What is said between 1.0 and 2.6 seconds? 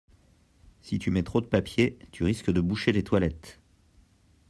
mets trop de papier, tu risques de